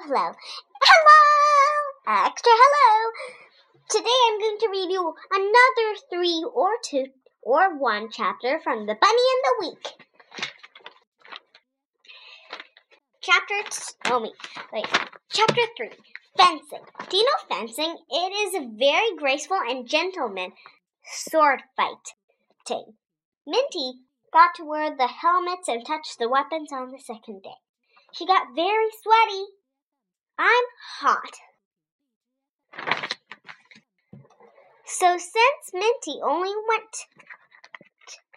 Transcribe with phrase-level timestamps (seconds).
[0.00, 0.32] hello,
[0.82, 3.12] hello, extra hello.
[3.90, 7.06] Today I'm going to read you another three or two
[7.42, 9.86] or one chapter from The Bunny and the Week.
[13.20, 13.54] Chapter,
[14.06, 14.32] oh me,
[14.72, 14.86] wait,
[15.30, 15.90] chapter three,
[16.38, 16.86] fencing.
[17.10, 17.94] Do you know fencing?
[18.10, 20.52] It is a very graceful and gentleman
[21.04, 22.94] sword fighting.
[23.46, 23.92] Minty
[24.32, 27.60] got to wear the helmets and touch the weapons on the second day.
[28.14, 29.44] She got very sweaty.
[30.38, 30.64] I'm
[31.00, 31.38] hot.
[34.86, 37.06] So since Minty only went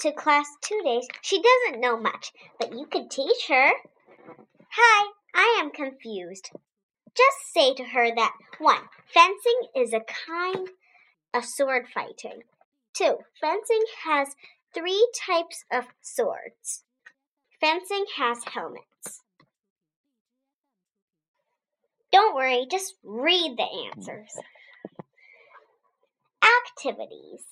[0.00, 3.70] to class two days, she doesn't know much, but you could teach her.
[4.70, 6.50] Hi, I am confused.
[7.16, 8.76] Just say to her that 1.
[9.12, 10.68] Fencing is a kind
[11.34, 12.42] of sword fighting.
[12.94, 13.18] 2.
[13.40, 14.34] Fencing has
[14.74, 16.84] three types of swords.
[17.60, 18.84] Fencing has helmets.
[22.18, 24.32] Don't worry, just read the answers.
[26.42, 27.44] Activities.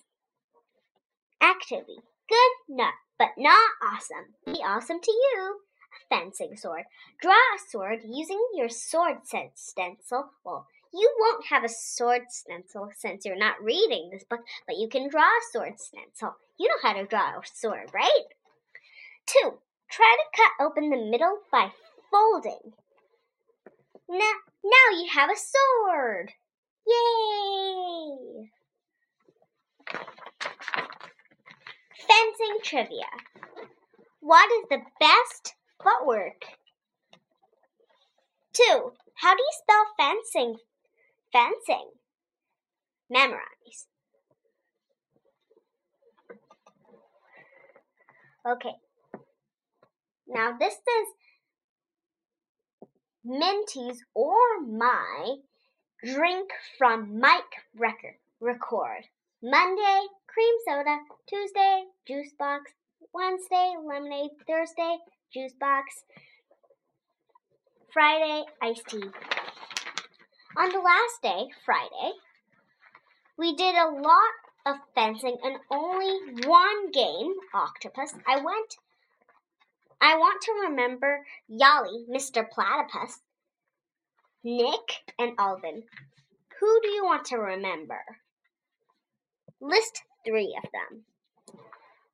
[1.40, 1.98] Activity.
[2.28, 4.34] Good, not, but not awesome.
[4.44, 5.60] Be awesome to you.
[5.94, 6.82] A fencing sword.
[7.22, 9.18] Draw a sword using your sword
[9.54, 10.30] stencil.
[10.44, 14.88] Well, you won't have a sword stencil since you're not reading this book, but you
[14.88, 16.34] can draw a sword stencil.
[16.58, 18.24] You know how to draw a sword, right?
[19.26, 21.70] Two, try to cut open the middle by
[22.10, 22.72] folding.
[24.08, 24.32] Now,
[24.64, 26.32] now you have a sword.
[26.86, 28.50] Yay!
[32.06, 33.06] Fencing trivia.
[34.20, 36.44] What is the best footwork?
[38.52, 40.56] Two, how do you spell fencing?
[41.32, 41.90] Fencing.
[43.10, 43.88] Memorize.
[48.46, 48.74] Okay.
[50.28, 51.08] Now this is
[53.26, 55.38] Minty's or my
[56.04, 57.42] drink from Mike
[57.76, 59.02] record record.
[59.42, 60.98] Monday, cream soda.
[61.28, 62.70] Tuesday, juice box.
[63.12, 64.30] Wednesday, lemonade.
[64.46, 64.98] Thursday,
[65.34, 66.04] juice box.
[67.92, 69.10] Friday, iced tea.
[70.56, 72.12] On the last day, Friday,
[73.36, 78.14] we did a lot of fencing and only one game, octopus.
[78.24, 78.76] I went
[80.06, 82.48] I want to remember Yali, Mr.
[82.48, 83.22] Platypus,
[84.44, 85.82] Nick, and Alvin.
[86.60, 87.98] Who do you want to remember?
[89.60, 91.02] List three of them.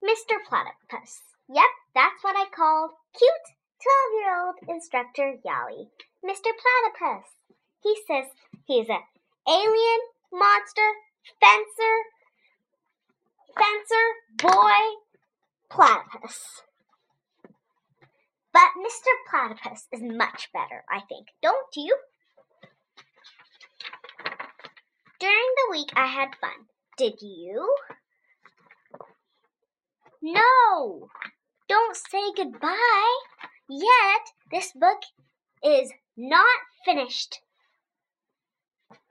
[0.03, 0.37] Mr.
[0.49, 1.21] Platypus.
[1.51, 3.47] Yep, that's what I call cute
[3.85, 5.89] 12 year old instructor Yali.
[6.25, 6.49] Mr.
[6.49, 7.29] Platypus.
[7.83, 8.25] He says
[8.65, 9.03] he's an
[9.47, 10.01] alien,
[10.33, 10.93] monster,
[11.43, 11.97] fencer,
[13.55, 14.07] fencer,
[14.39, 14.97] boy,
[15.69, 16.63] platypus.
[19.43, 21.29] Platypus is much better, I think.
[21.43, 21.97] Don't you?
[25.19, 26.67] During the week, I had fun.
[26.97, 27.75] Did you?
[30.23, 31.09] No!
[31.69, 33.19] Don't say goodbye
[33.69, 34.21] yet.
[34.53, 35.03] This book
[35.65, 36.45] is not
[36.85, 37.41] finished.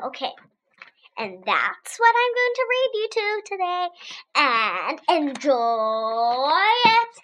[0.02, 0.32] Okay.
[1.18, 3.88] And that's what I'm going to read you to today.
[4.36, 7.22] And enjoy it.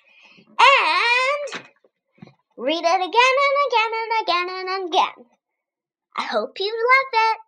[0.59, 1.66] And
[2.67, 5.25] read it again and again and again and again.
[6.17, 7.46] I hope you love it.